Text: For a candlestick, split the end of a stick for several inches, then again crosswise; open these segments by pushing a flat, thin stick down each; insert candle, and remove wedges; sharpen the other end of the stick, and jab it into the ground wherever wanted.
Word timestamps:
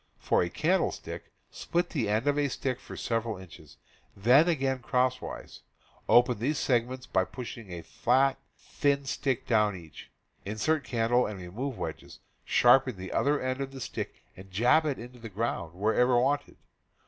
For 0.17 0.41
a 0.41 0.49
candlestick, 0.49 1.31
split 1.51 1.91
the 1.91 2.09
end 2.09 2.25
of 2.25 2.35
a 2.35 2.49
stick 2.49 2.79
for 2.79 2.97
several 2.97 3.37
inches, 3.37 3.77
then 4.17 4.47
again 4.49 4.79
crosswise; 4.79 5.61
open 6.09 6.39
these 6.39 6.57
segments 6.57 7.05
by 7.05 7.23
pushing 7.23 7.71
a 7.71 7.83
flat, 7.83 8.39
thin 8.57 9.05
stick 9.05 9.45
down 9.45 9.75
each; 9.75 10.09
insert 10.43 10.83
candle, 10.83 11.27
and 11.27 11.39
remove 11.39 11.77
wedges; 11.77 12.17
sharpen 12.43 12.97
the 12.97 13.11
other 13.13 13.39
end 13.39 13.61
of 13.61 13.73
the 13.73 13.79
stick, 13.79 14.23
and 14.35 14.49
jab 14.49 14.87
it 14.87 14.97
into 14.97 15.19
the 15.19 15.29
ground 15.29 15.75
wherever 15.75 16.19
wanted. 16.19 16.57